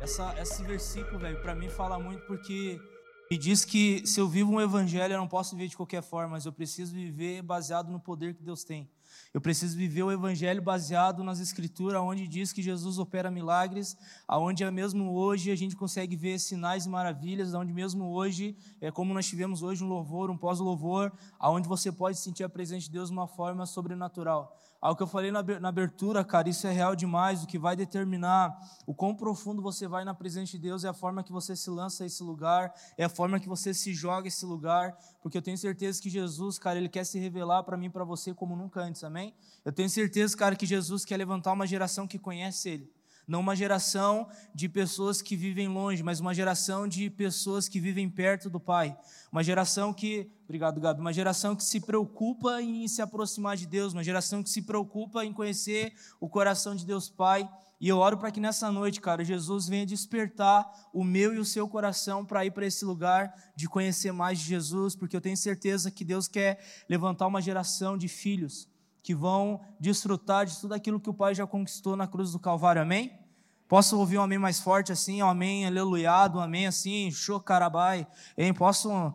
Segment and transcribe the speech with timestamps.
[0.00, 2.80] Essa, esse versículo, velho, para mim fala muito porque
[3.28, 6.30] me diz que se eu vivo um evangelho, eu não posso viver de qualquer forma,
[6.30, 8.88] mas eu preciso viver baseado no poder que Deus tem.
[9.34, 14.62] Eu preciso viver o evangelho baseado nas escrituras, onde diz que Jesus opera milagres, aonde
[14.62, 19.12] é mesmo hoje a gente consegue ver sinais e maravilhas, aonde mesmo hoje, é como
[19.12, 23.08] nós tivemos hoje um louvor, um pós-louvor, aonde você pode sentir a presença de Deus
[23.08, 24.56] de uma forma sobrenatural.
[24.80, 27.42] Algo que eu falei na abertura, cara, isso é real demais.
[27.42, 28.56] O que vai determinar
[28.86, 31.68] o quão profundo você vai na presença de Deus é a forma que você se
[31.68, 35.36] lança a esse lugar, é a forma que você se joga a esse lugar, porque
[35.36, 38.32] eu tenho certeza que Jesus, cara, ele quer se revelar para mim e para você
[38.32, 39.34] como nunca antes, amém?
[39.64, 42.97] Eu tenho certeza, cara, que Jesus quer levantar uma geração que conhece Ele.
[43.28, 48.08] Não uma geração de pessoas que vivem longe, mas uma geração de pessoas que vivem
[48.08, 48.96] perto do Pai.
[49.30, 53.92] Uma geração que, obrigado Gabi, uma geração que se preocupa em se aproximar de Deus,
[53.92, 57.46] uma geração que se preocupa em conhecer o coração de Deus Pai.
[57.78, 61.44] E eu oro para que nessa noite, cara, Jesus venha despertar o meu e o
[61.44, 65.36] seu coração para ir para esse lugar de conhecer mais de Jesus, porque eu tenho
[65.36, 68.66] certeza que Deus quer levantar uma geração de filhos
[69.08, 72.82] que vão desfrutar de tudo aquilo que o Pai já conquistou na cruz do Calvário,
[72.82, 73.18] amém?
[73.66, 78.52] Posso ouvir um amém mais forte assim, um amém aleluiado, um amém assim, chocarabai, hein?
[78.52, 79.14] Posso,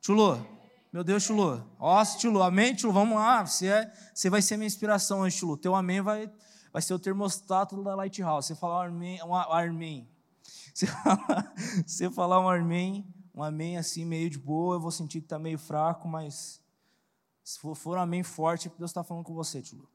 [0.00, 0.42] Chulo,
[0.90, 4.66] meu Deus, Chulo, ó, Chulo, amém, Chulo, vamos lá, você, é, você vai ser minha
[4.66, 6.32] inspiração hoje, Chulo, teu amém vai,
[6.72, 10.08] vai ser o termostato da Lighthouse, você falar um amém, um amém.
[10.72, 10.86] Você,
[11.86, 15.38] você falar um amém, um amém assim, meio de boa, eu vou sentir que está
[15.38, 16.63] meio fraco, mas
[17.44, 19.86] se for, for um amém forte, Deus está falando com você, Tilo.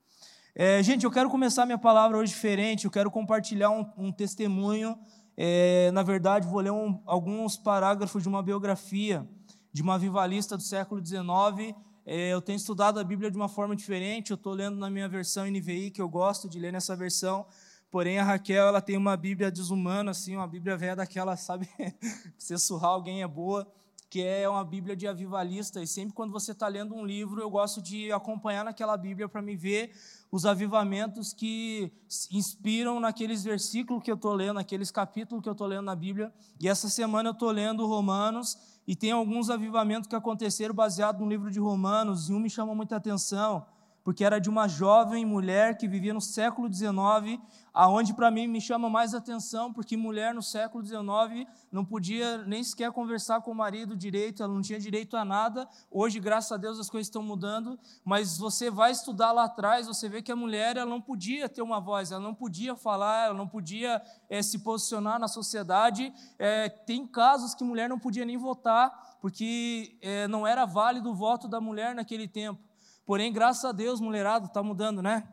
[0.55, 4.97] É, gente, eu quero começar minha palavra hoje diferente, eu quero compartilhar um, um testemunho.
[5.36, 9.27] É, na verdade, vou ler um, alguns parágrafos de uma biografia
[9.72, 11.75] de uma vivalista do século XIX.
[12.05, 15.08] É, eu tenho estudado a Bíblia de uma forma diferente, eu estou lendo na minha
[15.08, 17.45] versão NVI, que eu gosto de ler nessa versão.
[17.92, 21.67] Porém, a Raquel ela tem uma Bíblia desumana, assim, uma Bíblia velha daquela, sabe?
[22.37, 23.67] Você surrar alguém é boa
[24.09, 27.49] que é uma Bíblia de avivalista, e sempre quando você está lendo um livro, eu
[27.49, 29.92] gosto de acompanhar naquela Bíblia para me ver
[30.31, 31.92] os avivamentos que
[32.31, 36.33] inspiram naqueles versículos que eu estou lendo, naqueles capítulos que eu estou lendo na Bíblia.
[36.59, 41.30] E essa semana eu estou lendo Romanos, e tem alguns avivamentos que aconteceram baseado no
[41.30, 43.65] livro de Romanos, e um me chama muita atenção
[44.09, 47.39] porque era de uma jovem mulher que vivia no século XIX,
[47.71, 52.64] aonde para mim me chama mais atenção, porque mulher no século XIX não podia nem
[52.64, 55.69] sequer conversar com o marido direito, ela não tinha direito a nada.
[55.92, 60.09] Hoje, graças a Deus, as coisas estão mudando, mas você vai estudar lá atrás, você
[60.09, 63.37] vê que a mulher ela não podia ter uma voz, ela não podia falar, ela
[63.37, 66.11] não podia é, se posicionar na sociedade.
[66.39, 71.14] É, tem casos que mulher não podia nem votar, porque é, não era válido o
[71.14, 72.68] voto da mulher naquele tempo.
[73.09, 75.27] Porém, graças a Deus, mulherado, está mudando, né?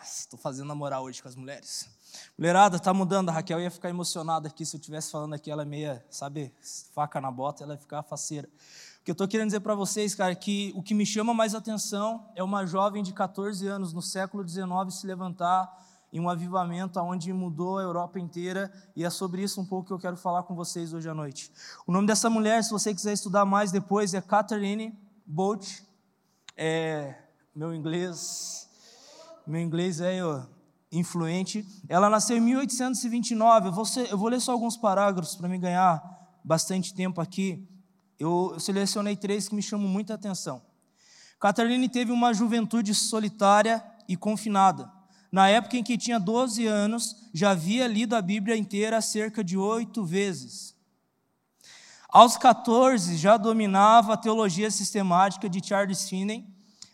[0.00, 1.90] Estou fazendo a moral hoje com as mulheres.
[2.38, 3.30] Mulherada, está mudando.
[3.30, 6.54] A Raquel ia ficar emocionada aqui se eu estivesse falando aqui, ela é meia, sabe,
[6.94, 8.48] faca na bota, ela ia ficar faceira.
[9.00, 11.34] O que eu estou querendo dizer para vocês, cara, é que o que me chama
[11.34, 15.68] mais atenção é uma jovem de 14 anos, no século XIX, se levantar
[16.12, 19.92] em um avivamento onde mudou a Europa inteira, e é sobre isso um pouco que
[19.92, 21.50] eu quero falar com vocês hoje à noite.
[21.84, 25.82] O nome dessa mulher, se você quiser estudar mais depois, é Catherine Bolt
[26.56, 27.14] é,
[27.54, 28.68] meu inglês,
[29.46, 30.44] meu inglês é ó,
[30.90, 31.66] influente.
[31.88, 33.68] Ela nasceu em 1829.
[33.68, 36.02] Eu vou, ser, eu vou ler só alguns parágrafos para me ganhar
[36.44, 37.68] bastante tempo aqui.
[38.18, 40.62] Eu, eu selecionei três que me chamam muita atenção.
[41.40, 44.90] Catarina teve uma juventude solitária e confinada.
[45.30, 49.58] Na época em que tinha 12 anos, já havia lido a Bíblia inteira cerca de
[49.58, 50.73] oito vezes.
[52.14, 56.46] Aos 14, já dominava a teologia sistemática de Charles Finney,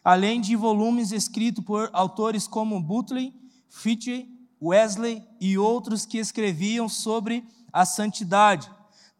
[0.02, 3.30] além de volumes escritos por autores como Butler,
[3.68, 4.26] Fichte,
[4.62, 8.70] Wesley e outros que escreviam sobre a santidade.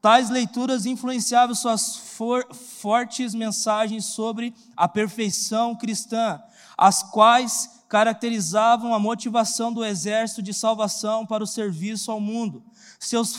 [0.00, 6.42] Tais leituras influenciavam suas for fortes mensagens sobre a perfeição cristã,
[6.78, 12.64] as quais caracterizavam a motivação do exército de salvação para o serviço ao mundo.
[12.98, 13.38] Seus,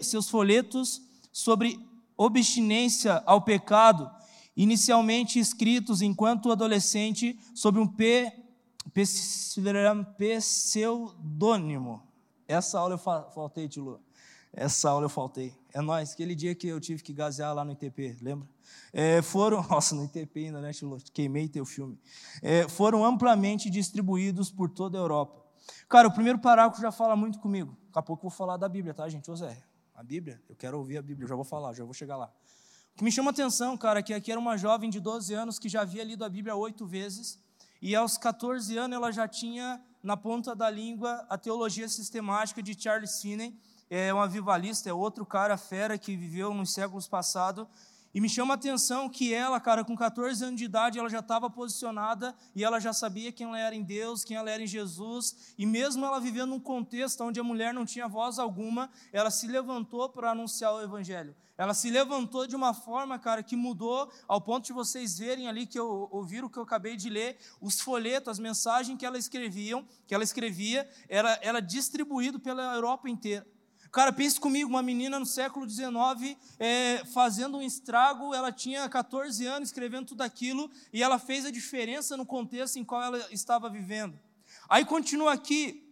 [0.00, 1.86] seus folhetos sobre
[2.18, 4.10] obstinência ao pecado,
[4.56, 7.86] inicialmente escritos enquanto adolescente sob um
[10.18, 12.02] pseudônimo.
[12.48, 14.00] Essa aula eu faltei, Tilo.
[14.52, 15.54] Essa aula eu faltei.
[15.72, 16.12] É nós.
[16.12, 18.48] Aquele dia que eu tive que gasear lá no ITP, lembra?
[18.92, 20.98] É, foram, nossa, no ITP ainda, né, Tilo?
[21.12, 21.96] Queimei teu filme.
[22.42, 25.44] É, foram amplamente distribuídos por toda a Europa.
[25.88, 27.76] Cara, o primeiro parágrafo já fala muito comigo.
[27.86, 29.30] Daqui a pouco eu vou falar da Bíblia, tá, gente?
[29.30, 29.62] Ô Zé,
[29.98, 30.40] a Bíblia?
[30.48, 32.32] Eu quero ouvir a Bíblia, eu já vou falar, já vou chegar lá.
[32.94, 35.34] O que me chama a atenção, cara, é que aqui era uma jovem de 12
[35.34, 37.36] anos que já havia lido a Bíblia oito vezes,
[37.82, 42.80] e aos 14 anos ela já tinha na ponta da língua a teologia sistemática de
[42.80, 43.58] Charles Finney,
[43.90, 47.66] é um avivalista, é outro cara fera que viveu nos séculos passados,
[48.14, 51.18] e me chama a atenção que ela, cara, com 14 anos de idade, ela já
[51.18, 54.66] estava posicionada e ela já sabia quem ela era em Deus, quem ela era em
[54.66, 55.54] Jesus.
[55.58, 59.46] E mesmo ela vivendo num contexto onde a mulher não tinha voz alguma, ela se
[59.46, 61.36] levantou para anunciar o Evangelho.
[61.58, 65.66] Ela se levantou de uma forma, cara, que mudou ao ponto de vocês verem ali
[65.66, 69.18] que eu ouviram o que eu acabei de ler, os folhetos, as mensagens que ela
[69.18, 73.44] escreviam, que ela escrevia, era, era distribuído pela Europa inteira.
[73.90, 79.46] Cara, pense comigo, uma menina no século XIX é, fazendo um estrago, ela tinha 14
[79.46, 83.70] anos escrevendo tudo aquilo e ela fez a diferença no contexto em qual ela estava
[83.70, 84.18] vivendo.
[84.68, 85.88] Aí continua aqui,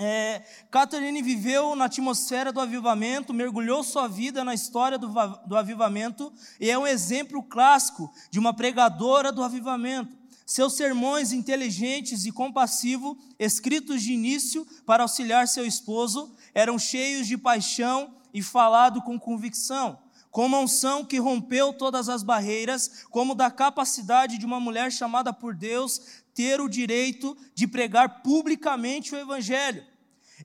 [0.00, 5.08] é, Catherine viveu na atmosfera do avivamento, mergulhou sua vida na história do,
[5.44, 10.16] do avivamento e é um exemplo clássico de uma pregadora do avivamento.
[10.46, 17.36] Seus sermões inteligentes e compassivos, escritos de início para auxiliar seu esposo, eram cheios de
[17.36, 19.98] paixão e falado com convicção,
[20.30, 25.32] com uma unção que rompeu todas as barreiras, como da capacidade de uma mulher chamada
[25.32, 29.84] por Deus ter o direito de pregar publicamente o evangelho.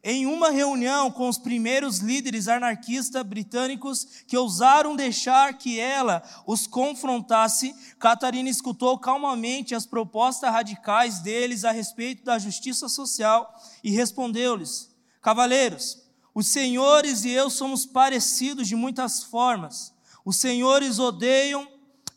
[0.04, 6.66] Em uma reunião com os primeiros líderes anarquistas britânicos que ousaram deixar que ela os
[6.66, 13.54] confrontasse, Catarina escutou calmamente as propostas radicais deles a respeito da justiça social
[13.84, 14.93] e respondeu-lhes:
[15.24, 16.04] Cavaleiros,
[16.36, 19.94] os senhores e eu somos parecidos de muitas formas.
[20.26, 21.66] Os senhores odeiam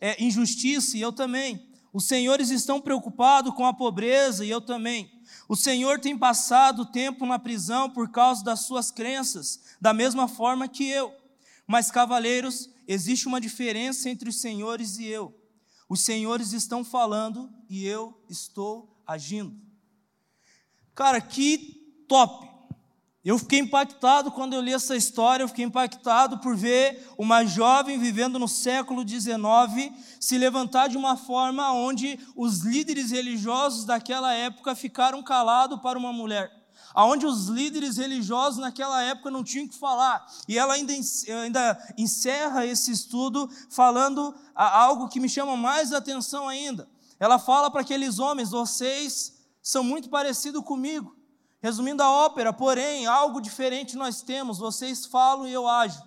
[0.01, 1.71] é, injustiça e eu também.
[1.93, 5.09] Os senhores estão preocupados com a pobreza e eu também.
[5.49, 10.67] O Senhor tem passado tempo na prisão por causa das suas crenças, da mesma forma
[10.67, 11.15] que eu.
[11.65, 15.33] Mas, cavaleiros, existe uma diferença entre os senhores e eu.
[15.89, 19.57] Os senhores estão falando e eu estou agindo.
[20.93, 22.56] Cara, que top!
[23.27, 27.99] Eu fiquei impactado quando eu li essa história, eu fiquei impactado por ver uma jovem
[27.99, 34.77] vivendo no século XIX se levantar de uma forma onde os líderes religiosos daquela época
[34.77, 36.53] ficaram calados para uma mulher.
[36.95, 40.25] Aonde os líderes religiosos naquela época não tinham que falar.
[40.47, 40.93] E ela ainda,
[41.43, 46.89] ainda encerra esse estudo falando algo que me chama mais atenção ainda.
[47.19, 51.16] Ela fala para aqueles homens: vocês são muito parecidos comigo.
[51.67, 54.57] Resumindo a ópera, porém, algo diferente nós temos.
[54.57, 56.01] Vocês falam e eu ajo.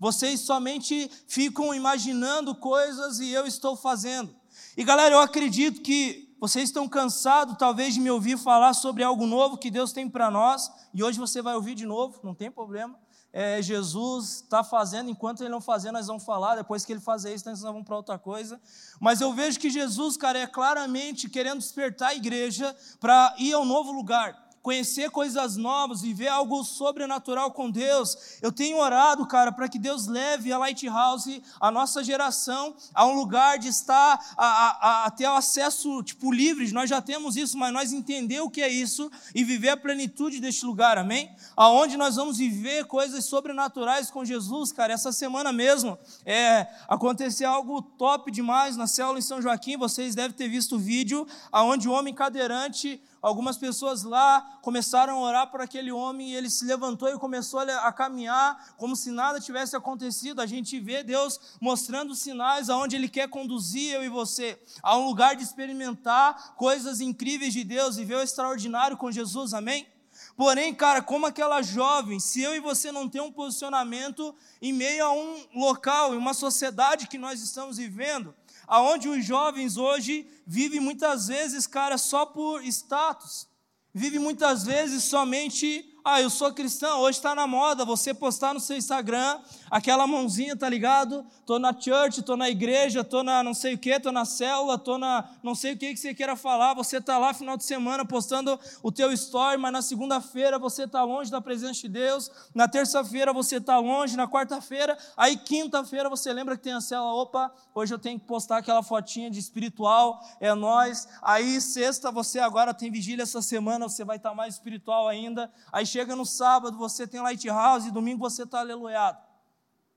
[0.00, 4.34] Vocês somente ficam imaginando coisas e eu estou fazendo.
[4.76, 9.24] E galera, eu acredito que vocês estão cansados, talvez, de me ouvir falar sobre algo
[9.24, 10.68] novo que Deus tem para nós.
[10.92, 12.98] E hoje você vai ouvir de novo, não tem problema.
[13.32, 16.56] É, Jesus está fazendo, enquanto ele não fazer, nós vamos falar.
[16.56, 18.60] Depois que ele fazer isso, nós vamos para outra coisa.
[18.98, 23.64] Mas eu vejo que Jesus, cara, é claramente querendo despertar a igreja para ir ao
[23.64, 28.38] novo lugar conhecer coisas novas, viver algo sobrenatural com Deus.
[28.40, 33.12] Eu tenho orado, cara, para que Deus leve a Lighthouse, a nossa geração, a um
[33.12, 36.72] lugar de estar, a, a, a ter acesso tipo livre.
[36.72, 40.40] Nós já temos isso, mas nós entender o que é isso e viver a plenitude
[40.40, 41.30] deste lugar, amém?
[41.54, 44.94] Aonde nós vamos viver coisas sobrenaturais com Jesus, cara.
[44.94, 49.76] Essa semana mesmo é, aconteceu algo top demais na célula em São Joaquim.
[49.76, 55.20] Vocês devem ter visto o vídeo aonde o homem cadeirante Algumas pessoas lá começaram a
[55.20, 59.38] orar por aquele homem e ele se levantou e começou a caminhar como se nada
[59.38, 60.40] tivesse acontecido.
[60.40, 65.04] A gente vê Deus mostrando sinais aonde Ele quer conduzir eu e você a um
[65.04, 69.86] lugar de experimentar coisas incríveis de Deus e ver o extraordinário com Jesus, amém?
[70.34, 75.04] Porém, cara, como aquela jovem, se eu e você não tem um posicionamento em meio
[75.04, 78.34] a um local, em uma sociedade que nós estamos vivendo,
[78.66, 83.46] aonde os jovens hoje vivem muitas vezes, cara, só por status,
[83.94, 88.60] vivem muitas vezes somente ah, eu sou cristão, hoje está na moda você postar no
[88.60, 91.24] seu Instagram aquela mãozinha, tá ligado?
[91.46, 94.76] Tô na church, tô na igreja, tô na não sei o que, tô na célula,
[94.76, 96.74] tô na não sei o que que você queira falar.
[96.74, 101.02] Você tá lá final de semana postando o teu story, mas na segunda-feira você tá
[101.02, 106.30] longe da presença de Deus, na terça-feira você tá longe, na quarta-feira, aí quinta-feira você
[106.34, 110.20] lembra que tem a célula, opa, hoje eu tenho que postar aquela fotinha de espiritual,
[110.38, 111.08] é nós.
[111.22, 115.50] Aí sexta você agora tem vigília essa semana, você vai estar tá mais espiritual ainda.
[115.72, 119.24] Aí chega no sábado, você tem Lighthouse, e domingo você está aleluiado.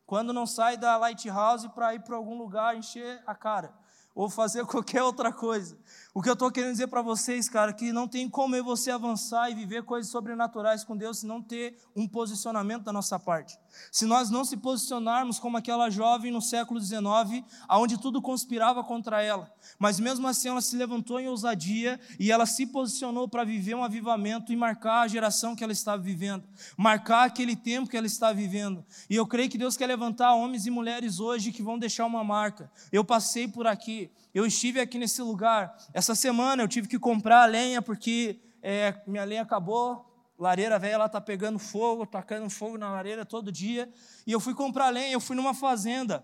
[0.05, 3.73] Quando não sai da Lighthouse para ir para algum lugar encher a cara,
[4.13, 5.75] ou fazer qualquer outra coisa.
[6.17, 9.51] O que eu estou querendo dizer para vocês, cara, que não tem como você avançar
[9.51, 13.55] e viver coisas sobrenaturais com Deus se não ter um posicionamento da nossa parte.
[13.91, 19.21] Se nós não se posicionarmos como aquela jovem no século XIX, aonde tudo conspirava contra
[19.21, 23.75] ela, mas mesmo assim ela se levantou em ousadia e ela se posicionou para viver
[23.75, 26.43] um avivamento e marcar a geração que ela estava vivendo,
[26.75, 28.83] marcar aquele tempo que ela está vivendo.
[29.07, 32.23] E eu creio que Deus quer levantar homens e mulheres hoje que vão deixar uma
[32.23, 32.71] marca.
[32.91, 35.75] Eu passei por aqui, eu estive aqui nesse lugar.
[35.91, 40.05] Essa semana eu tive que comprar lenha porque é, minha lenha acabou,
[40.37, 43.91] lareira velha lá tá pegando fogo, tacando fogo na lareira todo dia.
[44.27, 46.23] E eu fui comprar lenha, eu fui numa fazenda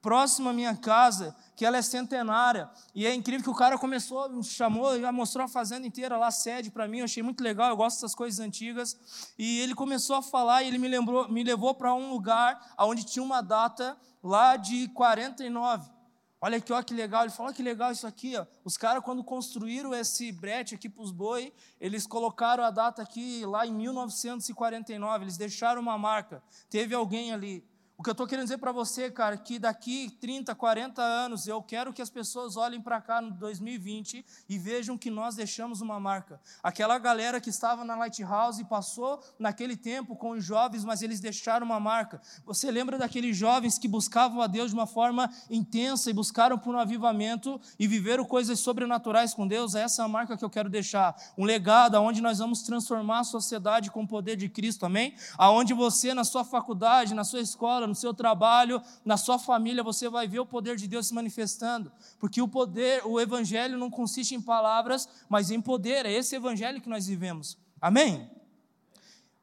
[0.00, 2.68] próxima à minha casa, que ela é centenária.
[2.92, 6.32] E é incrível que o cara começou, me chamou, já mostrou a fazenda inteira lá,
[6.32, 9.32] sede para mim, eu achei muito legal, eu gosto dessas coisas antigas.
[9.38, 13.04] E ele começou a falar e ele me lembrou, me levou para um lugar onde
[13.04, 16.01] tinha uma data lá de 49.
[16.44, 17.22] Olha aqui, olha que legal.
[17.22, 18.36] Ele falou: que legal isso aqui.
[18.36, 18.44] Ó.
[18.64, 23.46] Os caras, quando construíram esse brete aqui para os boi, eles colocaram a data aqui
[23.46, 25.24] lá em 1949.
[25.24, 26.42] Eles deixaram uma marca.
[26.68, 27.64] Teve alguém ali.
[27.96, 31.62] O que eu estou querendo dizer para você, cara, que daqui 30, 40 anos eu
[31.62, 36.00] quero que as pessoas olhem para cá no 2020 e vejam que nós deixamos uma
[36.00, 36.40] marca.
[36.62, 41.66] Aquela galera que estava na Lighthouse passou naquele tempo com os jovens, mas eles deixaram
[41.66, 42.20] uma marca.
[42.44, 46.74] Você lembra daqueles jovens que buscavam a Deus de uma forma intensa e buscaram por
[46.74, 49.74] um avivamento e viveram coisas sobrenaturais com Deus?
[49.74, 51.14] Essa é a marca que eu quero deixar.
[51.38, 55.14] Um legado onde nós vamos transformar a sociedade com o poder de Cristo, amém?
[55.38, 60.08] Aonde você, na sua faculdade, na sua escola, no seu trabalho, na sua família, você
[60.08, 64.34] vai ver o poder de Deus se manifestando, porque o poder, o evangelho não consiste
[64.34, 66.06] em palavras, mas em poder.
[66.06, 67.58] É esse evangelho que nós vivemos.
[67.80, 68.30] Amém?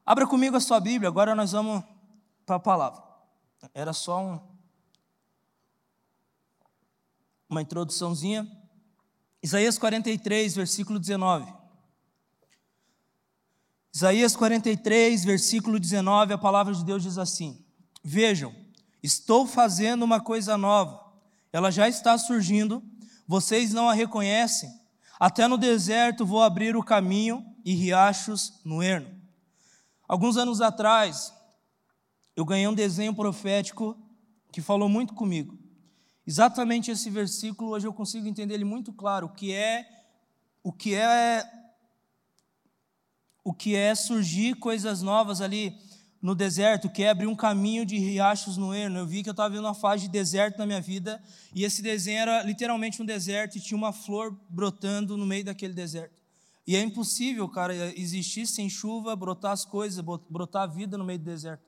[0.04, 1.84] Abra comigo a sua Bíblia, agora nós vamos
[2.44, 3.02] para a palavra.
[3.74, 4.40] Era só um,
[7.48, 8.50] uma introduçãozinha.
[9.42, 11.60] Isaías 43, versículo 19.
[13.92, 17.64] Isaías 43, versículo 19, a palavra de Deus diz assim:
[18.02, 18.54] Vejam,
[19.02, 21.12] estou fazendo uma coisa nova.
[21.52, 22.82] Ela já está surgindo,
[23.26, 24.70] vocês não a reconhecem.
[25.18, 29.20] Até no deserto vou abrir o caminho e riachos no ermo.
[30.08, 31.32] Alguns anos atrás,
[32.34, 33.96] eu ganhei um desenho profético
[34.50, 35.58] que falou muito comigo.
[36.26, 39.86] Exatamente esse versículo, hoje eu consigo entender ele muito claro, o que é
[40.62, 41.48] o que é
[43.42, 45.76] o que é surgir coisas novas ali
[46.20, 48.98] no deserto, que é um caminho de riachos no ermo.
[48.98, 51.22] Eu vi que eu estava vendo uma fase de deserto na minha vida,
[51.54, 55.72] e esse desenho era literalmente um deserto e tinha uma flor brotando no meio daquele
[55.72, 56.20] deserto.
[56.66, 61.18] E é impossível, cara, existir sem chuva, brotar as coisas, brotar a vida no meio
[61.18, 61.64] do deserto.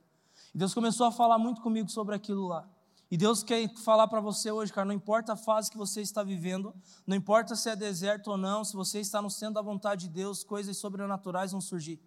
[0.53, 2.67] E Deus começou a falar muito comigo sobre aquilo lá.
[3.09, 6.23] E Deus quer falar para você hoje, cara, não importa a fase que você está
[6.23, 6.73] vivendo,
[7.05, 10.13] não importa se é deserto ou não, se você está no centro da vontade de
[10.13, 11.99] Deus, coisas sobrenaturais vão surgir.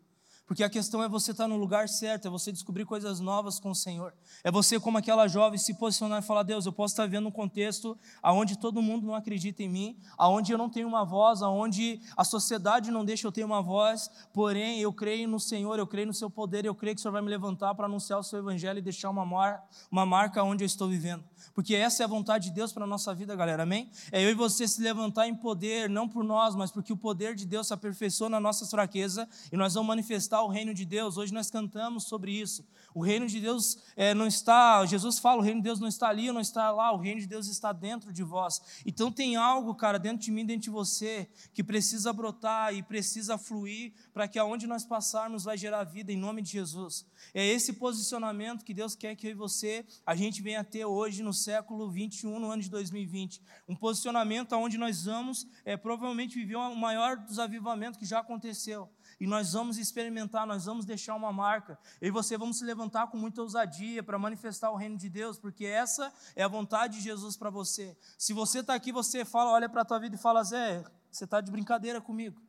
[0.46, 3.72] Porque a questão é você estar no lugar certo, é você descobrir coisas novas com
[3.72, 4.14] o Senhor.
[4.44, 7.32] É você, como aquela jovem, se posicionar e falar: Deus, eu posso estar vivendo um
[7.32, 12.00] contexto onde todo mundo não acredita em mim, onde eu não tenho uma voz, onde
[12.16, 16.06] a sociedade não deixa eu ter uma voz, porém eu creio no Senhor, eu creio
[16.06, 18.38] no seu poder, eu creio que o Senhor vai me levantar para anunciar o seu
[18.38, 21.24] evangelho e deixar uma, mar, uma marca onde eu estou vivendo.
[21.54, 23.90] Porque essa é a vontade de Deus para a nossa vida, galera, amém?
[24.12, 27.34] É eu e você se levantar em poder, não por nós, mas porque o poder
[27.34, 31.16] de Deus se aperfeiçoa na nossa fraqueza e nós vamos manifestar o reino de Deus.
[31.16, 32.64] Hoje nós cantamos sobre isso.
[32.96, 36.08] O reino de Deus é, não está, Jesus fala, o reino de Deus não está
[36.08, 38.58] ali, não está lá, o reino de Deus está dentro de vós.
[38.86, 43.36] Então tem algo, cara, dentro de mim, dentro de você, que precisa brotar e precisa
[43.36, 47.04] fluir para que aonde nós passarmos vai gerar vida em nome de Jesus.
[47.34, 51.22] É esse posicionamento que Deus quer que eu e você, a gente venha ter hoje
[51.22, 53.42] no século 21, no ano de 2020.
[53.68, 58.88] Um posicionamento onde nós vamos é, provavelmente viver o maior dos avivamentos que já aconteceu
[59.18, 61.78] e nós vamos experimentar, nós vamos deixar uma marca.
[62.00, 65.38] Eu e você vamos se levantar com muita ousadia para manifestar o reino de Deus,
[65.38, 67.96] porque essa é a vontade de Jesus para você.
[68.16, 71.24] Se você está aqui, você fala, olha para a tua vida e fala, Zé, você
[71.24, 72.40] está de brincadeira comigo.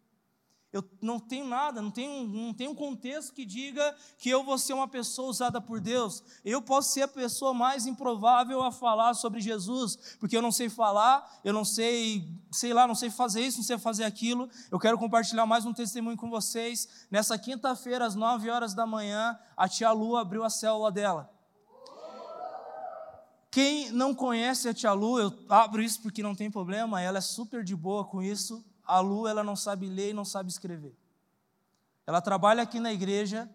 [0.71, 4.57] Eu não tenho nada, não tenho, não tenho um contexto que diga que eu vou
[4.57, 6.21] ser uma pessoa usada por Deus.
[6.43, 10.67] Eu posso ser a pessoa mais improvável a falar sobre Jesus, porque eu não sei
[10.67, 14.49] falar, eu não sei, sei lá, não sei fazer isso, não sei fazer aquilo.
[14.69, 17.07] Eu quero compartilhar mais um testemunho com vocês.
[17.09, 21.31] Nessa quinta-feira, às 9 horas da manhã, a tia Lu abriu a célula dela.
[23.49, 27.21] Quem não conhece a tia Lu, eu abro isso porque não tem problema, ela é
[27.21, 30.97] super de boa com isso a Lu ela não sabe ler e não sabe escrever.
[32.05, 33.49] Ela trabalha aqui na igreja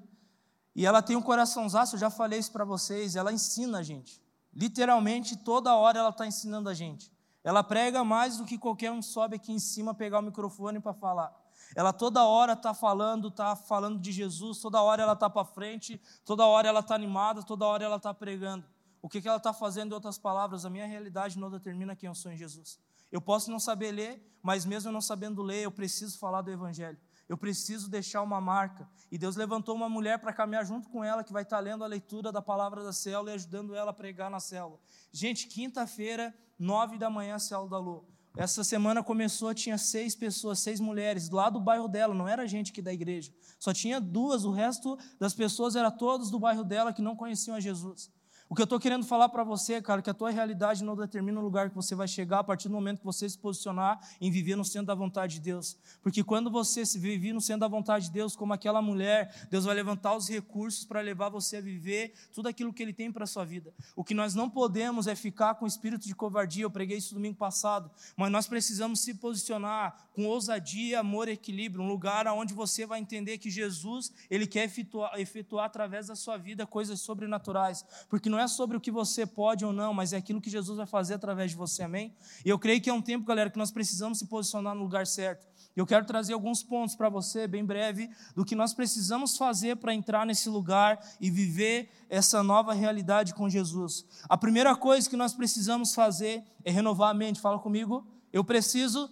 [0.77, 4.23] e ela tem um coraçãozaço, eu já falei isso para vocês, ela ensina a gente.
[4.55, 7.11] Literalmente, toda hora ela está ensinando a gente.
[7.43, 10.93] Ela prega mais do que qualquer um sobe aqui em cima pegar o microfone para
[10.93, 11.35] falar.
[11.75, 16.01] Ela toda hora está falando, está falando de Jesus, toda hora ela está para frente,
[16.25, 18.65] toda hora ela está animada, toda hora ela está pregando.
[19.01, 20.65] O que, que ela está fazendo, em outras palavras?
[20.65, 22.79] A minha realidade não determina quem eu sou em Jesus.
[23.13, 26.99] Eu posso não saber ler, mas mesmo não sabendo ler, eu preciso falar do Evangelho.
[27.29, 28.89] Eu preciso deixar uma marca.
[29.11, 31.87] E Deus levantou uma mulher para caminhar junto com ela, que vai estar lendo a
[31.87, 34.81] leitura da palavra da célula e ajudando ela a pregar na célula.
[35.13, 38.05] Gente, quinta-feira, nove da manhã, célula da lua.
[38.37, 42.73] Essa semana começou, tinha seis pessoas, seis mulheres, lá do bairro dela, não era gente
[42.73, 43.31] aqui da igreja.
[43.59, 47.57] Só tinha duas, o resto das pessoas era todos do bairro dela que não conheciam
[47.57, 48.11] a Jesus.
[48.53, 51.41] O que eu estou querendo falar para você, cara, que a tua realidade não determina
[51.41, 54.31] o lugar que você vai chegar a partir do momento que você se posicionar em
[54.31, 55.75] viver no centro da vontade de Deus.
[56.03, 59.65] Porque quando você se vive no centro da vontade de Deus, como aquela mulher, Deus
[59.65, 63.25] vai levantar os recursos para levar você a viver tudo aquilo que Ele tem para
[63.25, 63.73] a sua vida.
[63.97, 66.65] O que nós não podemos é ficar com espírito de covardia.
[66.65, 67.91] Eu preguei isso domingo passado.
[68.19, 71.83] Mas nós precisamos se posicionar com ousadia, amor e equilíbrio.
[71.83, 76.37] Um lugar onde você vai entender que Jesus, Ele quer efetuar, efetuar através da sua
[76.37, 77.83] vida coisas sobrenaturais.
[78.11, 80.51] Porque não é é sobre o que você pode ou não, mas é aquilo que
[80.51, 82.15] Jesus vai fazer através de você, amém?
[82.45, 85.07] E eu creio que é um tempo, galera, que nós precisamos se posicionar no lugar
[85.07, 85.47] certo.
[85.75, 89.95] Eu quero trazer alguns pontos para você, bem breve, do que nós precisamos fazer para
[89.95, 94.05] entrar nesse lugar e viver essa nova realidade com Jesus.
[94.29, 97.41] A primeira coisa que nós precisamos fazer é renovar a mente.
[97.41, 98.07] Fala comigo.
[98.31, 99.11] Eu preciso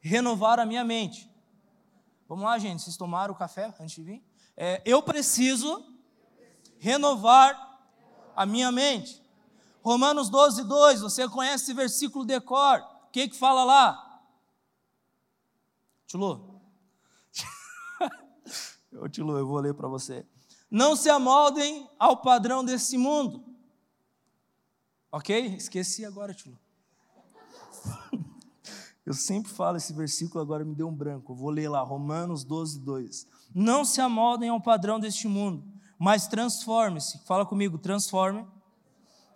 [0.00, 1.30] renovar a minha mente.
[2.28, 2.82] Vamos lá, gente.
[2.82, 4.24] Vocês tomaram o café antes de vir?
[4.56, 5.84] É, eu preciso
[6.78, 7.71] renovar
[8.36, 9.22] a minha mente.
[9.82, 12.80] Romanos 12, 2, você conhece esse versículo de cor.
[13.08, 14.22] O que que fala lá?
[16.06, 16.60] Tilo.
[19.00, 20.26] Ô Tilo, eu vou ler para você.
[20.70, 23.44] Não se amoldem ao padrão desse mundo.
[25.10, 25.56] Ok?
[25.56, 26.58] Esqueci agora, Tilo.
[29.04, 31.32] Eu sempre falo esse versículo, agora me deu um branco.
[31.32, 33.26] Eu vou ler lá, Romanos 12, 2.
[33.52, 35.64] Não se amoldem ao padrão deste mundo,
[36.02, 37.18] mas transforme-se.
[37.18, 38.44] Fala comigo, transforme.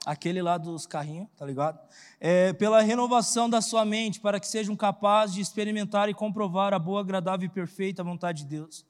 [0.04, 1.78] Aquele lá dos carrinhos, tá ligado?
[2.18, 6.78] É, pela renovação da sua mente, para que sejam capazes de experimentar e comprovar a
[6.80, 8.84] boa, agradável e perfeita vontade de Deus.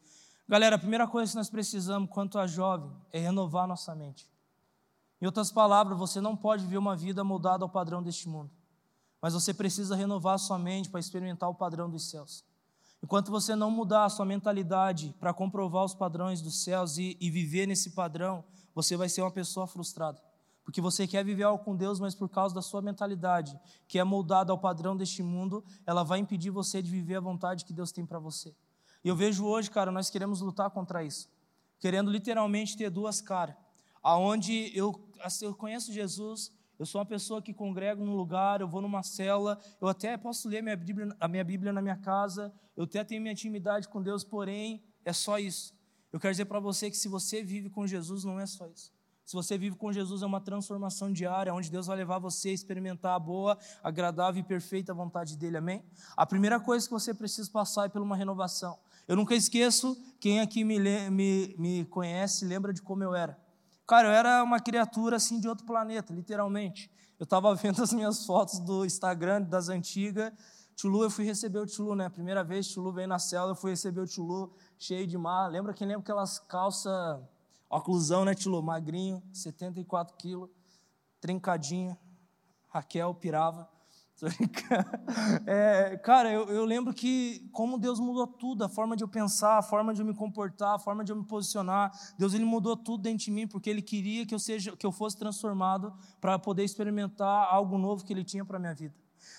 [0.48, 4.26] Galera, a primeira coisa que nós precisamos, quanto a jovem, é renovar nossa mente.
[5.20, 8.50] Em outras palavras, você não pode viver uma vida moldada ao padrão deste mundo,
[9.20, 12.42] mas você precisa renovar sua mente para experimentar o padrão dos céus.
[13.02, 17.30] Enquanto você não mudar a sua mentalidade para comprovar os padrões dos céus e, e,
[17.30, 20.20] viver nesse padrão, você vai ser uma pessoa frustrada.
[20.64, 24.04] Porque você quer viver algo com Deus, mas por causa da sua mentalidade, que é
[24.04, 27.92] moldada ao padrão deste mundo, ela vai impedir você de viver a vontade que Deus
[27.92, 28.52] tem para você.
[29.04, 31.28] E eu vejo hoje, cara, nós queremos lutar contra isso.
[31.78, 33.54] Querendo literalmente ter duas caras.
[34.02, 38.68] Aonde eu, assim, eu conheço Jesus, eu sou uma pessoa que congrego num lugar, eu
[38.68, 42.52] vou numa cela, eu até posso ler minha Bíblia, a minha Bíblia na minha casa,
[42.76, 45.74] eu até tenho minha intimidade com Deus, porém, é só isso.
[46.12, 48.92] Eu quero dizer para você que se você vive com Jesus, não é só isso.
[49.24, 52.52] Se você vive com Jesus, é uma transformação diária, onde Deus vai levar você a
[52.52, 55.84] experimentar a boa, agradável e perfeita vontade dEle, amém?
[56.16, 58.78] A primeira coisa que você precisa passar é por uma renovação.
[59.08, 60.78] Eu nunca esqueço, quem aqui me,
[61.10, 63.36] me, me conhece, lembra de como eu era.
[63.86, 66.90] Cara, eu era uma criatura assim de outro planeta, literalmente.
[67.18, 70.32] Eu estava vendo as minhas fotos do Instagram das antigas.
[70.76, 72.08] Tulu, eu fui receber o Tulu, né?
[72.08, 75.50] Primeira vez Tulu veio na cela, eu fui receber o Tulu cheio de mar.
[75.50, 77.18] Lembra quem lembra aquelas calças,
[77.70, 78.62] oclusão, né, Tulu?
[78.62, 80.50] Magrinho, 74 quilos,
[81.20, 81.96] trincadinho.
[82.68, 83.66] Raquel pirava.
[85.46, 89.58] É, cara, eu, eu, lembro que como Deus mudou tudo, a forma de eu pensar,
[89.58, 91.92] a forma de eu me comportar, a forma de eu me posicionar.
[92.18, 94.92] Deus ele mudou tudo dentro de mim porque Ele queria que eu seja, que eu
[94.92, 98.94] fosse transformado para poder experimentar algo novo que Ele tinha para minha vida.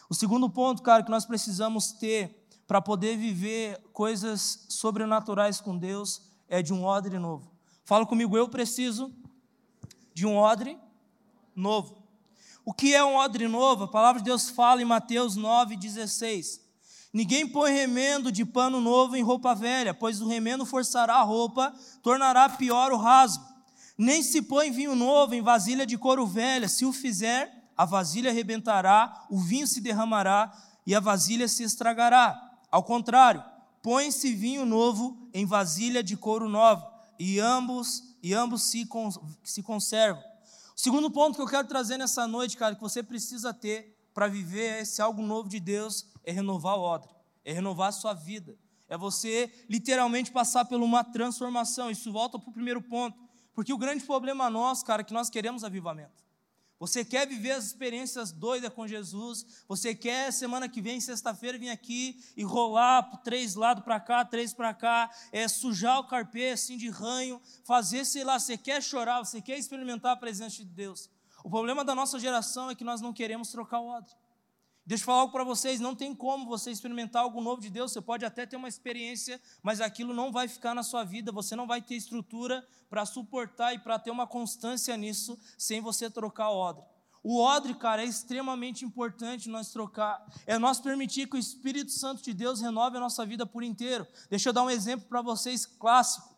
[0.10, 6.22] O segundo ponto, cara, que nós precisamos ter para poder viver coisas sobrenaturais com Deus
[6.48, 7.52] é de um odre novo.
[7.84, 9.14] Fala comigo, eu preciso
[10.14, 10.78] de um odre
[11.56, 11.97] novo.
[12.68, 13.86] O que é um odre novo?
[13.86, 16.60] A palavra de Deus fala em Mateus 9,16.
[17.14, 21.74] Ninguém põe remendo de pano novo em roupa velha, pois o remendo forçará a roupa,
[22.04, 23.42] tornará pior o rasgo.
[23.98, 28.32] Nem se põe vinho novo em vasilha de couro velha, se o fizer, a vasilha
[28.32, 30.52] arrebentará, o vinho se derramará
[30.86, 32.38] e a vasilha se estragará.
[32.70, 33.42] Ao contrário,
[33.82, 36.86] põe-se vinho novo em vasilha de couro nova,
[37.18, 38.86] e ambos e ambos se,
[39.42, 40.22] se conservam.
[40.80, 44.84] Segundo ponto que eu quero trazer nessa noite, cara, que você precisa ter para viver
[44.84, 47.10] esse algo novo de Deus, é renovar o odre,
[47.44, 48.56] é renovar a sua vida.
[48.88, 51.90] É você literalmente passar por uma transformação.
[51.90, 53.18] Isso volta para o primeiro ponto.
[53.56, 56.24] Porque o grande problema nosso, cara, é que nós queremos avivamento.
[56.80, 59.64] Você quer viver as experiências doidas com Jesus?
[59.68, 64.54] Você quer semana que vem, sexta-feira, vir aqui e rolar três lados para cá, três
[64.54, 69.26] para cá, é, sujar o carpê assim de ranho, fazer, sei lá, você quer chorar,
[69.26, 71.10] você quer experimentar a presença de Deus.
[71.44, 74.14] O problema da nossa geração é que nós não queremos trocar o odre.
[74.88, 77.92] Deixa eu falar algo para vocês: não tem como você experimentar algo novo de Deus.
[77.92, 81.30] Você pode até ter uma experiência, mas aquilo não vai ficar na sua vida.
[81.34, 86.10] Você não vai ter estrutura para suportar e para ter uma constância nisso sem você
[86.10, 86.86] trocar o odre.
[87.22, 90.26] O odre, cara, é extremamente importante nós trocar.
[90.46, 94.08] É nós permitir que o Espírito Santo de Deus renove a nossa vida por inteiro.
[94.30, 96.34] Deixa eu dar um exemplo para vocês clássico.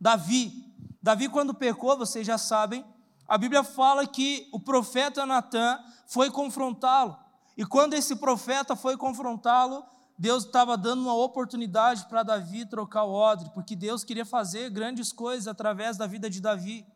[0.00, 0.72] Davi.
[1.02, 2.84] Davi, quando pecou, vocês já sabem,
[3.26, 7.26] a Bíblia fala que o profeta Natan foi confrontá-lo.
[7.58, 9.84] E quando esse profeta foi confrontá-lo,
[10.16, 15.12] Deus estava dando uma oportunidade para Davi trocar o odre, porque Deus queria fazer grandes
[15.12, 16.86] coisas através da vida de Davi.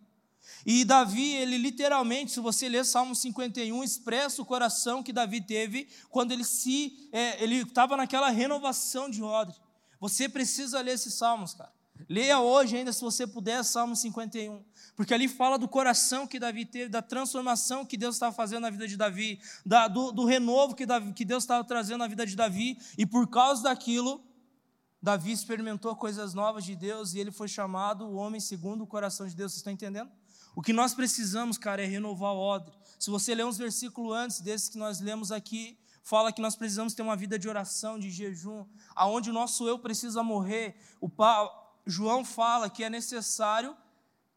[0.65, 5.89] E Davi, ele literalmente, se você ler Salmo 51, expressa o coração que Davi teve
[6.09, 9.57] quando ele se, é, ele estava naquela renovação de odre.
[9.99, 11.73] Você precisa ler esses salmos, cara.
[12.09, 14.63] Leia hoje ainda, se você puder, Salmo 51.
[14.97, 18.71] Porque ali fala do coração que Davi teve, da transformação que Deus estava fazendo na
[18.71, 22.27] vida de Davi, da, do, do, renovo que, Davi, que Deus estava trazendo na vida
[22.27, 24.23] de Davi, e por causa daquilo,
[25.03, 29.27] Davi experimentou coisas novas de Deus e ele foi chamado o homem segundo o coração
[29.27, 29.53] de Deus.
[29.53, 30.11] Vocês estão entendendo?
[30.55, 32.73] O que nós precisamos, cara, é renovar o odre.
[32.99, 36.95] Se você ler uns versículos antes desses que nós lemos aqui, fala que nós precisamos
[36.95, 40.77] ter uma vida de oração, de jejum, aonde o nosso eu precisa morrer.
[41.01, 41.09] O
[41.87, 43.77] João fala que é necessário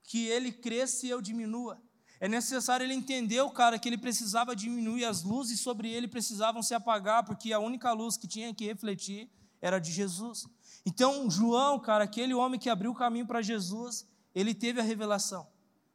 [0.03, 1.81] que ele cresça e eu diminua.
[2.19, 6.73] É necessário ele entender, cara, que ele precisava diminuir, as luzes sobre ele precisavam se
[6.73, 9.29] apagar, porque a única luz que tinha que refletir
[9.61, 10.47] era de Jesus.
[10.85, 15.47] Então, João, cara, aquele homem que abriu o caminho para Jesus, ele teve a revelação.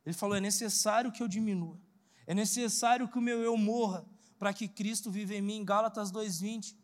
[0.05, 1.79] Ele falou: é necessário que eu diminua,
[2.27, 4.05] é necessário que o meu eu morra,
[4.39, 5.65] para que Cristo viva em mim.
[5.65, 6.75] Gálatas 2,20.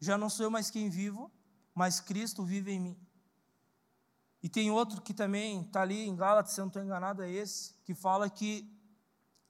[0.00, 1.30] Já não sou eu mais quem vivo,
[1.74, 2.96] mas Cristo vive em mim.
[4.42, 7.30] E tem outro que também está ali em Gálatas, se eu não estou enganado, é
[7.30, 8.68] esse, que fala que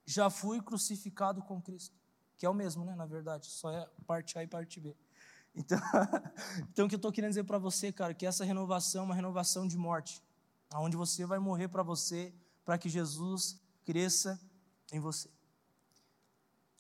[0.05, 1.97] já fui crucificado com Cristo.
[2.37, 2.95] Que é o mesmo, né?
[2.95, 4.95] Na verdade, só é parte A e parte B.
[5.55, 5.79] Então,
[6.71, 9.15] então o que eu estou querendo dizer para você, cara, que essa renovação é uma
[9.15, 10.23] renovação de morte,
[10.71, 14.41] aonde você vai morrer para você, para que Jesus cresça
[14.93, 15.31] em você.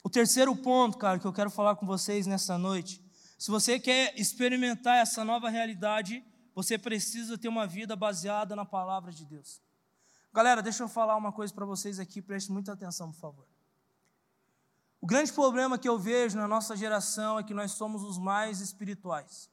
[0.05, 3.03] O terceiro ponto, cara, que eu quero falar com vocês nessa noite,
[3.39, 9.11] se você quer experimentar essa nova realidade, você precisa ter uma vida baseada na palavra
[9.11, 9.61] de Deus.
[10.33, 13.47] Galera, deixa eu falar uma coisa para vocês aqui, preste muita atenção, por favor.
[15.01, 18.61] O grande problema que eu vejo na nossa geração é que nós somos os mais
[18.61, 19.51] espirituais.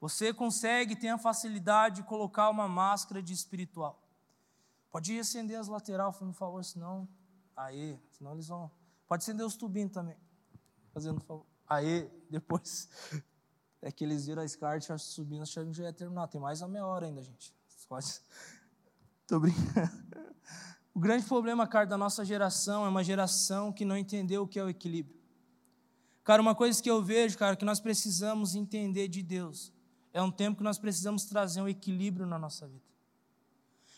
[0.00, 4.02] Você consegue ter a facilidade de colocar uma máscara de espiritual.
[4.90, 7.08] Pode acender as laterais, por favor, senão.
[7.56, 8.70] Aí, senão eles vão.
[9.06, 10.16] Pode acender os tubinhos também.
[10.92, 11.46] Fazendo favor.
[11.68, 12.88] Aí, depois
[13.82, 16.28] é que eles viram a SCART subindo, achando que já ia terminar.
[16.28, 17.52] Tem mais uma meia hora ainda, gente.
[17.88, 18.06] Pode...
[19.26, 19.90] Tô brincando.
[20.94, 24.58] O grande problema, cara, da nossa geração é uma geração que não entendeu o que
[24.58, 25.16] é o equilíbrio.
[26.22, 29.72] Cara, uma coisa que eu vejo, cara, que nós precisamos entender de Deus
[30.12, 32.84] é um tempo que nós precisamos trazer um equilíbrio na nossa vida.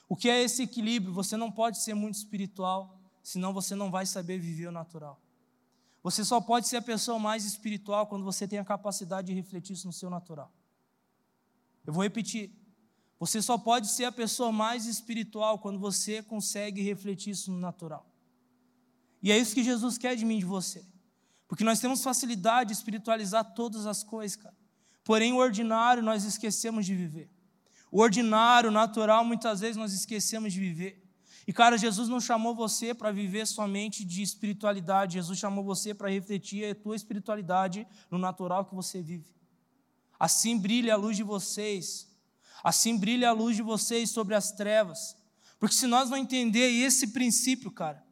[0.09, 1.13] O que é esse equilíbrio?
[1.13, 5.21] Você não pode ser muito espiritual, senão você não vai saber viver o natural.
[6.05, 9.73] Você só pode ser a pessoa mais espiritual quando você tem a capacidade de refletir
[9.73, 10.53] isso no seu natural.
[11.87, 12.53] Eu vou repetir.
[13.19, 18.07] Você só pode ser a pessoa mais espiritual quando você consegue refletir isso no natural.
[19.23, 20.85] E é isso que Jesus quer de mim e de você.
[21.49, 24.55] Porque nós temos facilidade de espiritualizar todas as coisas, cara.
[25.05, 27.31] Porém, o ordinário nós esquecemos de viver.
[27.91, 31.03] O ordinário, o natural, muitas vezes nós esquecemos de viver.
[31.47, 36.09] E, cara, Jesus não chamou você para viver somente de espiritualidade, Jesus chamou você para
[36.09, 39.35] refletir a tua espiritualidade no natural que você vive.
[40.19, 42.09] Assim brilha a luz de vocês,
[42.63, 45.17] assim brilha a luz de vocês sobre as trevas.
[45.59, 48.03] Porque se nós não entender esse princípio, cara,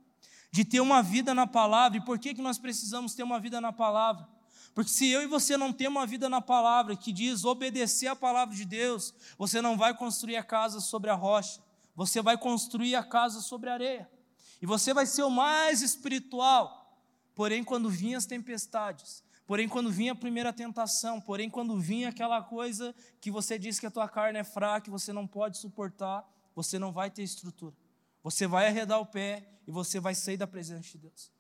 [0.51, 3.61] de ter uma vida na palavra, e por que, que nós precisamos ter uma vida
[3.63, 4.29] na palavra?
[4.75, 8.17] Porque se eu e você não temos uma vida na palavra que diz obedecer a
[8.17, 11.61] palavra de Deus, você não vai construir a casa sobre a rocha
[11.95, 14.11] você vai construir a casa sobre areia.
[14.61, 17.01] E você vai ser o mais espiritual.
[17.35, 22.43] Porém, quando vinham as tempestades, porém, quando vinha a primeira tentação, porém, quando vinha aquela
[22.43, 26.29] coisa que você diz que a tua carne é fraca, que você não pode suportar,
[26.55, 27.75] você não vai ter estrutura.
[28.23, 31.33] Você vai arredar o pé e você vai sair da presença de Deus.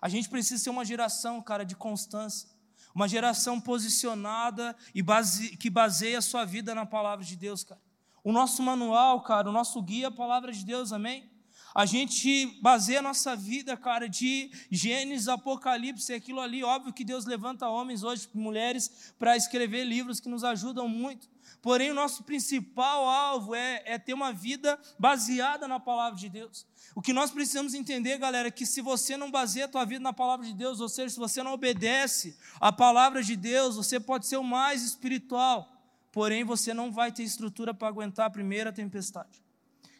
[0.00, 2.48] A gente precisa ser uma geração, cara, de constância.
[2.94, 7.80] Uma geração posicionada e base, que baseia a sua vida na palavra de Deus, cara.
[8.24, 11.30] O nosso manual, cara, o nosso guia é a palavra de Deus, amém?
[11.74, 16.64] A gente baseia a nossa vida, cara, de Gênesis, Apocalipse, aquilo ali.
[16.64, 21.28] Óbvio que Deus levanta homens hoje, mulheres, para escrever livros que nos ajudam muito.
[21.60, 26.64] Porém, o nosso principal alvo é, é ter uma vida baseada na palavra de Deus.
[26.94, 30.00] O que nós precisamos entender, galera, é que se você não baseia a tua vida
[30.00, 34.00] na palavra de Deus, ou seja, se você não obedece à palavra de Deus, você
[34.00, 35.73] pode ser o mais espiritual,
[36.14, 39.42] porém você não vai ter estrutura para aguentar a primeira tempestade.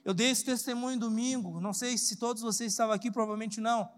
[0.05, 3.91] Eu dei esse testemunho domingo, não sei se todos vocês estavam aqui, provavelmente não.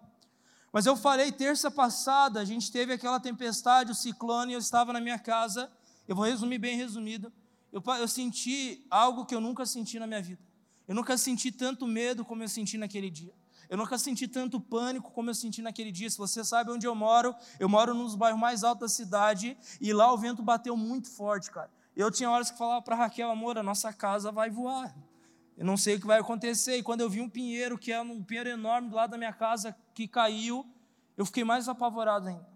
[0.72, 5.00] Mas eu falei, terça passada, a gente teve aquela tempestade, o ciclone, eu estava na
[5.00, 5.70] minha casa.
[6.08, 7.30] Eu vou resumir bem resumido.
[7.70, 10.40] Eu, eu senti algo que eu nunca senti na minha vida.
[10.88, 13.34] Eu nunca senti tanto medo como eu senti naquele dia.
[13.68, 16.08] Eu nunca senti tanto pânico como eu senti naquele dia.
[16.08, 19.92] Se você sabe onde eu moro, eu moro nos bairros mais altos da cidade e
[19.92, 21.75] lá o vento bateu muito forte, cara.
[21.96, 24.94] Eu tinha horas que falava para Raquel, amor, a nossa casa vai voar.
[25.56, 26.76] Eu não sei o que vai acontecer.
[26.76, 29.32] E quando eu vi um pinheiro, que é um pinheiro enorme do lado da minha
[29.32, 30.66] casa, que caiu,
[31.16, 32.46] eu fiquei mais apavorado ainda.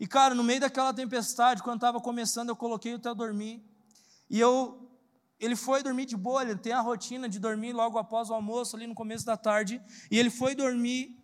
[0.00, 3.62] E, cara, no meio daquela tempestade, quando estava começando, eu coloquei o Theo dormir.
[4.30, 4.90] E eu,
[5.38, 8.74] ele foi dormir de boa, ele tem a rotina de dormir logo após o almoço,
[8.74, 9.82] ali no começo da tarde.
[10.10, 11.14] E ele foi dormir,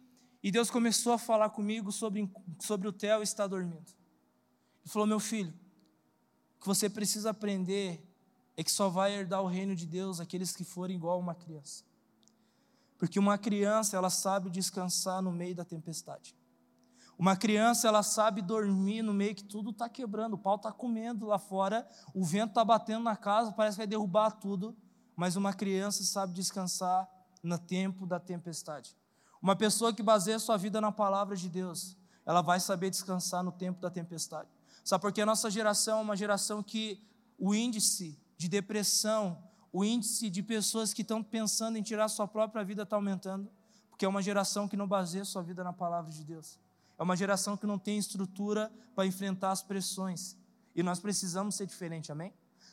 [0.42, 3.86] e Deus começou a falar comigo sobre, sobre o Theo estar dormindo.
[4.82, 5.54] Ele falou: Meu filho,
[6.64, 8.02] que você precisa aprender
[8.56, 11.84] é que só vai herdar o reino de Deus aqueles que forem igual uma criança.
[12.96, 16.34] Porque uma criança, ela sabe descansar no meio da tempestade.
[17.18, 21.26] Uma criança, ela sabe dormir no meio que tudo está quebrando, o pau está comendo
[21.26, 24.74] lá fora, o vento está batendo na casa, parece que vai derrubar tudo,
[25.14, 27.06] mas uma criança sabe descansar
[27.42, 28.96] no tempo da tempestade.
[29.42, 33.52] Uma pessoa que baseia sua vida na palavra de Deus, ela vai saber descansar no
[33.52, 34.48] tempo da tempestade.
[34.84, 37.02] Sabe por que a nossa geração é uma geração que
[37.38, 39.42] o índice de depressão,
[39.72, 43.50] o índice de pessoas que estão pensando em tirar sua própria vida está aumentando,
[43.88, 46.58] porque é uma geração que não baseia sua vida na palavra de Deus.
[46.98, 50.36] É uma geração que não tem estrutura para enfrentar as pressões.
[50.76, 52.32] E nós precisamos ser diferente, amém?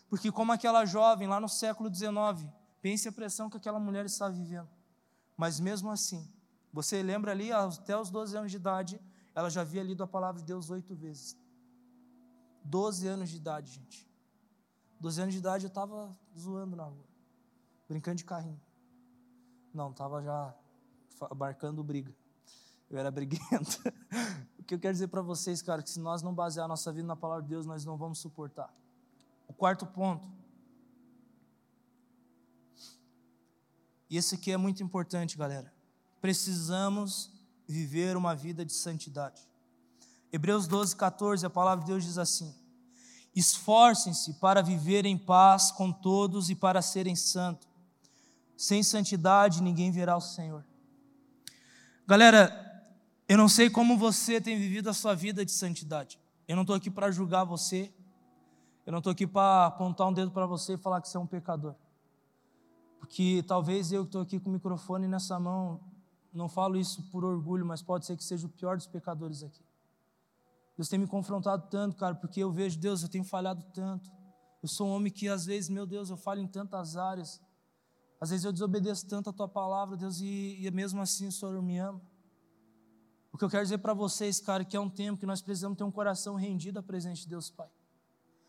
[0.10, 2.46] Porque, como aquela jovem lá no século XIX,
[2.82, 4.70] pense a pressão que aquela mulher está vivendo.
[5.38, 6.28] Mas mesmo assim,
[6.74, 9.02] você lembra ali, até os 12 anos de idade,
[9.34, 11.38] ela já havia lido a palavra de Deus oito vezes.
[12.64, 14.10] 12 anos de idade, gente.
[15.00, 17.06] 12 anos de idade eu estava zoando na rua,
[17.88, 18.62] brincando de carrinho.
[19.74, 20.56] Não, estava já
[21.36, 22.14] marcando briga.
[22.90, 23.82] Eu era briguento.
[24.60, 26.92] o que eu quero dizer para vocês, cara, é que se nós não basear nossa
[26.92, 28.74] vida na palavra de Deus, nós não vamos suportar.
[29.48, 30.28] O quarto ponto.
[34.10, 35.74] E esse aqui é muito importante, galera.
[36.20, 37.32] Precisamos
[37.66, 39.48] viver uma vida de santidade.
[40.32, 42.56] Hebreus 12, 14, a palavra de Deus diz assim:
[43.36, 47.68] Esforcem-se para viver em paz com todos e para serem santos.
[48.56, 50.64] Sem santidade ninguém verá o Senhor.
[52.08, 52.72] Galera,
[53.28, 56.20] eu não sei como você tem vivido a sua vida de santidade.
[56.48, 57.92] Eu não estou aqui para julgar você.
[58.86, 61.20] Eu não estou aqui para apontar um dedo para você e falar que você é
[61.20, 61.76] um pecador.
[63.00, 65.80] Porque talvez eu que estou aqui com o microfone nessa mão,
[66.34, 69.64] não falo isso por orgulho, mas pode ser que seja o pior dos pecadores aqui.
[70.82, 74.10] Deus tem me confrontado tanto, cara, porque eu vejo, Deus, eu tenho falhado tanto.
[74.64, 77.40] Eu sou um homem que às vezes, meu Deus, eu falho em tantas áreas.
[78.20, 81.62] Às vezes eu desobedeço tanto a tua palavra, Deus, e, e mesmo assim o Senhor
[81.62, 82.02] me ama.
[83.32, 85.78] O que eu quero dizer para vocês, cara, que é um tempo que nós precisamos
[85.78, 87.70] ter um coração rendido à presença de Deus Pai.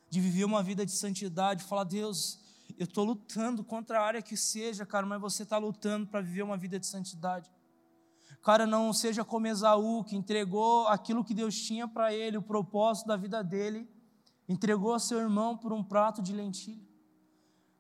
[0.09, 2.41] De viver uma vida de santidade, falar, Deus,
[2.79, 6.45] eu estou lutando contra a área que seja, cara, mas você está lutando para viver
[6.45, 7.51] uma vida de santidade.
[8.41, 13.07] Cara, não seja como Esaú, que entregou aquilo que Deus tinha para ele, o propósito
[13.09, 13.89] da vida dele,
[14.49, 16.87] entregou a seu irmão por um prato de lentilha.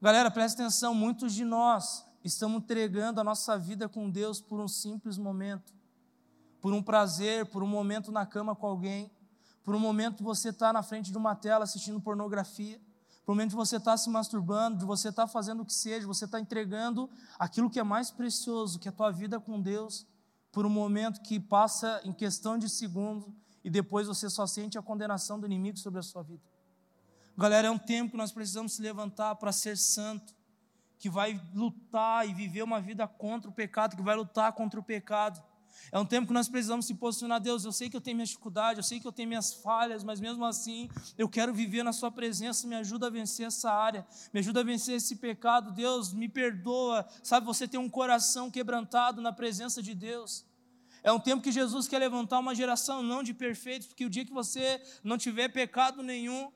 [0.00, 4.68] Galera, presta atenção, muitos de nós estamos entregando a nossa vida com Deus por um
[4.68, 5.72] simples momento,
[6.60, 9.10] por um prazer, por um momento na cama com alguém,
[9.62, 12.80] por um momento você está na frente de uma tela assistindo pornografia,
[13.24, 16.24] por um momento você está se masturbando, de você está fazendo o que seja, você
[16.24, 20.06] está entregando aquilo que é mais precioso, que é a tua vida com Deus,
[20.52, 23.34] por um momento que passa em questão de segundo
[23.64, 26.42] e depois você só sente a condenação do inimigo sobre a sua vida.
[27.36, 30.34] Galera, é um tempo que nós precisamos se levantar para ser santo,
[30.98, 34.82] que vai lutar e viver uma vida contra o pecado, que vai lutar contra o
[34.82, 35.42] pecado.
[35.90, 38.30] É um tempo que nós precisamos se posicionar, Deus, eu sei que eu tenho minhas
[38.30, 41.92] dificuldades, eu sei que eu tenho minhas falhas, mas mesmo assim, eu quero viver na
[41.92, 46.12] sua presença, me ajuda a vencer essa área, me ajuda a vencer esse pecado, Deus,
[46.12, 47.06] me perdoa.
[47.22, 50.44] Sabe, você tem um coração quebrantado na presença de Deus.
[51.02, 54.24] É um tempo que Jesus quer levantar uma geração não de perfeitos, porque o dia
[54.24, 56.52] que você não tiver pecado nenhum,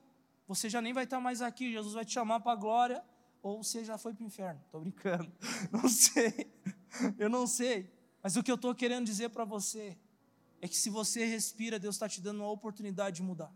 [0.46, 1.72] você já nem vai estar mais aqui.
[1.72, 3.02] Jesus vai te chamar para a glória,
[3.42, 4.60] ou você já foi para o inferno.
[4.64, 5.30] Estou brincando.
[5.72, 6.52] Não sei.
[7.18, 7.92] Eu não sei.
[8.26, 9.96] Mas o que eu estou querendo dizer para você
[10.60, 13.54] é que se você respira, Deus está te dando uma oportunidade de mudar.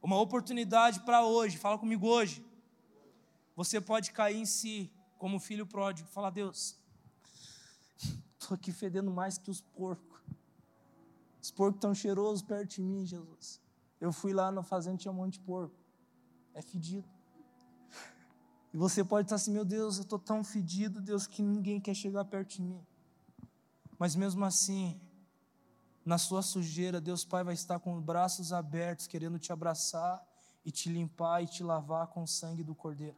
[0.00, 1.58] Uma oportunidade para hoje.
[1.58, 2.46] Fala comigo hoje.
[3.56, 6.78] Você pode cair em si, como filho pródigo, falar: Deus,
[8.38, 10.20] estou aqui fedendo mais que os porcos.
[11.42, 13.60] Os porcos estão cheirosos perto de mim, Jesus.
[14.00, 15.74] Eu fui lá na fazenda tinha um monte de porco.
[16.54, 17.08] É fedido.
[18.72, 21.96] E você pode estar assim: Meu Deus, eu estou tão fedido, Deus, que ninguém quer
[21.96, 22.86] chegar perto de mim.
[24.02, 25.00] Mas mesmo assim,
[26.04, 30.20] na sua sujeira, Deus Pai vai estar com os braços abertos, querendo te abraçar
[30.64, 33.16] e te limpar e te lavar com o sangue do Cordeiro.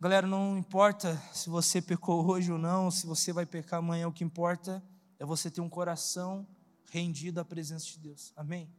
[0.00, 4.12] Galera, não importa se você pecou hoje ou não, se você vai pecar amanhã, o
[4.14, 4.82] que importa
[5.18, 6.48] é você ter um coração
[6.90, 8.32] rendido à presença de Deus.
[8.36, 8.74] Amém?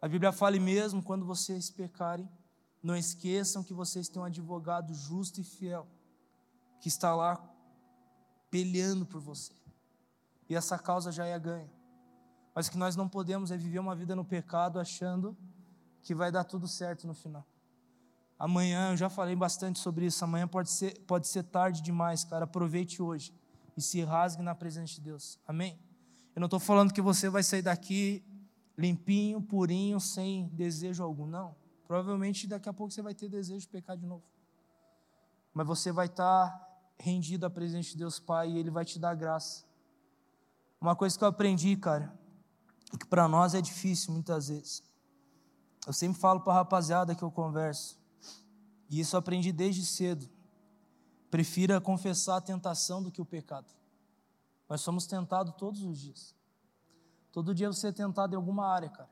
[0.00, 2.30] A Bíblia fala e mesmo quando vocês pecarem,
[2.80, 5.88] não esqueçam que vocês têm um advogado justo e fiel,
[6.80, 7.44] que está lá
[8.48, 9.58] peleando por você.
[10.48, 11.70] E essa causa já é ganha.
[12.54, 15.36] Mas que nós não podemos é viver uma vida no pecado achando
[16.02, 17.46] que vai dar tudo certo no final.
[18.38, 22.44] Amanhã, eu já falei bastante sobre isso, amanhã pode ser, pode ser tarde demais, cara.
[22.44, 23.34] Aproveite hoje
[23.76, 25.38] e se rasgue na presença de Deus.
[25.46, 25.78] Amém?
[26.34, 28.24] Eu não estou falando que você vai sair daqui
[28.76, 31.26] limpinho, purinho, sem desejo algum.
[31.26, 31.54] Não.
[31.86, 34.22] Provavelmente daqui a pouco você vai ter desejo de pecar de novo.
[35.52, 36.66] Mas você vai estar
[36.98, 39.67] rendido à presença de Deus Pai e Ele vai te dar graça.
[40.80, 42.12] Uma coisa que eu aprendi, cara,
[42.98, 44.82] que para nós é difícil muitas vezes.
[45.86, 47.98] Eu sempre falo para a rapaziada que eu converso.
[48.88, 50.28] E isso eu aprendi desde cedo.
[51.30, 53.66] Prefira confessar a tentação do que o pecado.
[54.68, 56.34] Nós somos tentados todos os dias.
[57.32, 59.10] Todo dia você é tentado em alguma área, cara.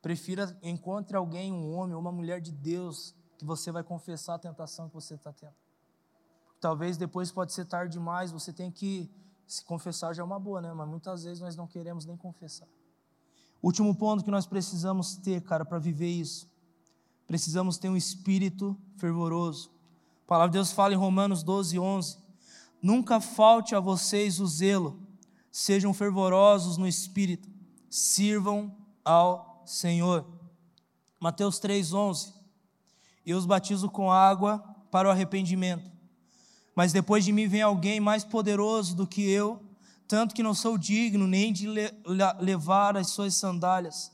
[0.00, 4.38] Prefira encontre alguém, um homem ou uma mulher de Deus, que você vai confessar a
[4.38, 5.54] tentação que você está tendo.
[6.60, 9.10] Talvez depois pode ser tarde demais, você tem que
[9.54, 10.72] se confessar já é uma boa, né?
[10.72, 12.68] Mas muitas vezes nós não queremos nem confessar.
[13.62, 16.52] Último ponto que nós precisamos ter, cara, para viver isso
[17.26, 19.70] precisamos ter um espírito fervoroso.
[20.24, 22.18] A palavra de Deus fala em Romanos 12, 11:
[22.80, 25.00] Nunca falte a vocês o zelo,
[25.50, 27.48] sejam fervorosos no espírito,
[27.88, 30.26] sirvam ao Senhor.
[31.20, 32.34] Mateus 3, 11:
[33.24, 34.58] Eu os batizo com água
[34.90, 35.90] para o arrependimento,
[36.74, 39.62] mas depois de mim vem alguém mais poderoso do que eu,
[40.08, 41.66] tanto que não sou digno nem de
[42.40, 44.12] levar as suas sandálias.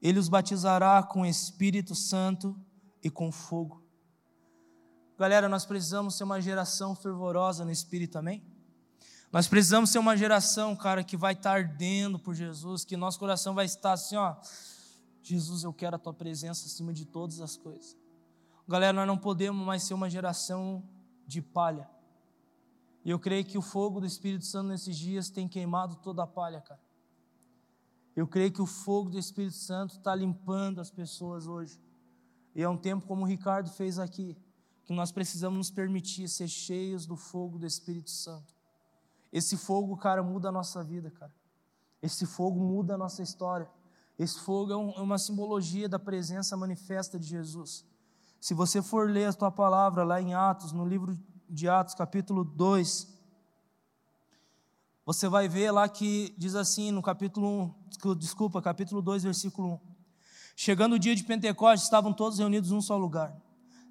[0.00, 2.56] Ele os batizará com Espírito Santo
[3.02, 3.82] e com fogo.
[5.18, 8.42] Galera, nós precisamos ser uma geração fervorosa no Espírito, amém?
[9.30, 13.54] Nós precisamos ser uma geração, cara, que vai estar ardendo por Jesus, que nosso coração
[13.54, 14.36] vai estar assim, ó.
[15.22, 17.96] Jesus, eu quero a tua presença acima de todas as coisas.
[18.68, 20.82] Galera, nós não podemos mais ser uma geração
[21.26, 21.88] de palha.
[23.04, 26.26] E eu creio que o fogo do Espírito Santo nesses dias tem queimado toda a
[26.26, 26.80] palha, cara.
[28.16, 31.80] Eu creio que o fogo do Espírito Santo está limpando as pessoas hoje.
[32.54, 34.36] E é um tempo como o Ricardo fez aqui,
[34.84, 38.54] que nós precisamos nos permitir ser cheios do fogo do Espírito Santo.
[39.32, 41.34] Esse fogo, cara, muda a nossa vida, cara.
[42.00, 43.68] Esse fogo muda a nossa história.
[44.16, 47.84] Esse fogo é, é uma simbologia da presença manifesta de Jesus.
[48.44, 52.44] Se você for ler a tua palavra lá em Atos, no livro de Atos, capítulo
[52.44, 53.08] 2,
[55.06, 59.80] você vai ver lá que diz assim no capítulo 1, desculpa, capítulo 2, versículo 1.
[60.54, 63.34] Chegando o dia de Pentecostes, estavam todos reunidos num só lugar.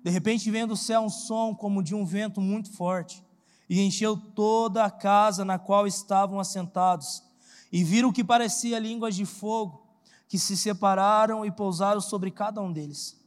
[0.04, 3.26] De repente veio do céu um som como de um vento muito forte,
[3.68, 7.24] e encheu toda a casa na qual estavam assentados.
[7.72, 9.84] E viram o que parecia línguas de fogo,
[10.28, 13.23] que se separaram e pousaram sobre cada um deles.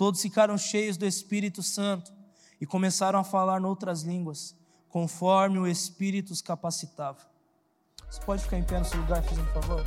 [0.00, 2.10] Todos ficaram cheios do Espírito Santo
[2.58, 4.56] e começaram a falar noutras línguas,
[4.88, 7.18] conforme o Espírito os capacitava.
[8.08, 9.84] Você pode ficar em pé no seu lugar, fazendo um favor?